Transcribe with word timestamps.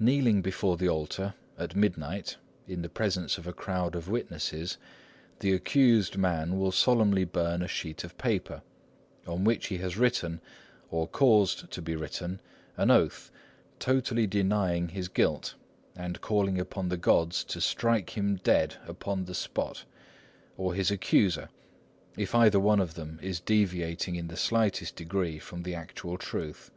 Kneeling 0.00 0.42
before 0.42 0.76
the 0.76 0.88
altar, 0.88 1.34
at 1.56 1.76
midnight, 1.76 2.38
in 2.66 2.82
the 2.82 2.88
presence 2.88 3.38
of 3.38 3.46
a 3.46 3.52
crowd 3.52 3.94
of 3.94 4.08
witnesses, 4.08 4.78
the 5.38 5.52
accused 5.52 6.16
man 6.16 6.58
will 6.58 6.72
solemnly 6.72 7.22
burn 7.24 7.62
a 7.62 7.68
sheet 7.68 8.02
of 8.02 8.18
paper, 8.18 8.62
on 9.28 9.44
which 9.44 9.68
he 9.68 9.78
has 9.78 9.96
written, 9.96 10.40
or 10.90 11.06
caused 11.06 11.70
to 11.70 11.80
be 11.80 11.94
written, 11.94 12.40
an 12.76 12.90
oath, 12.90 13.30
totally 13.78 14.26
denying 14.26 14.88
his 14.88 15.06
guilt, 15.06 15.54
and 15.94 16.20
calling 16.20 16.58
upon 16.58 16.88
the 16.88 16.96
gods 16.96 17.44
to 17.44 17.60
strike 17.60 18.18
him 18.18 18.40
dead 18.42 18.74
upon 18.88 19.26
the 19.26 19.36
spot, 19.36 19.84
or 20.56 20.74
his 20.74 20.90
accuser, 20.90 21.48
if 22.16 22.34
either 22.34 22.58
one 22.58 22.80
is 23.22 23.38
deviating 23.38 24.16
in 24.16 24.26
the 24.26 24.36
slightest 24.36 24.96
degree 24.96 25.38
from 25.38 25.62
the 25.62 25.76
actual 25.76 26.18
truth. 26.18 26.72